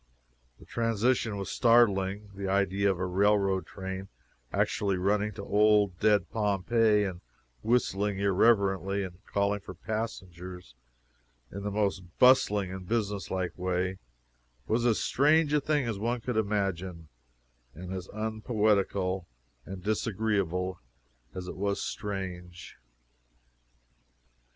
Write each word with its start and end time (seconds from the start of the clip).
The 0.57 0.65
transition 0.65 1.37
was 1.37 1.51
startling. 1.51 2.31
The 2.33 2.47
idea 2.47 2.89
of 2.89 2.97
a 2.97 3.05
railroad 3.05 3.67
train 3.67 4.07
actually 4.51 4.97
running 4.97 5.31
to 5.33 5.43
old 5.43 5.99
dead 5.99 6.31
Pompeii, 6.31 7.03
and 7.03 7.21
whistling 7.61 8.17
irreverently, 8.17 9.03
and 9.03 9.23
calling 9.27 9.59
for 9.59 9.75
passengers 9.75 10.73
in 11.51 11.61
the 11.61 11.69
most 11.69 11.99
bustling 12.17 12.73
and 12.73 12.87
business 12.87 13.29
like 13.29 13.55
way, 13.55 13.99
was 14.65 14.87
as 14.87 14.99
strange 14.99 15.53
a 15.53 15.61
thing 15.61 15.85
as 15.85 15.99
one 15.99 16.19
could 16.19 16.35
imagine, 16.35 17.07
and 17.75 17.93
as 17.93 18.07
unpoetical 18.07 19.27
and 19.67 19.83
disagreeable 19.83 20.79
as 21.35 21.47
it 21.47 21.55
was 21.55 21.79
strange. 21.79 22.75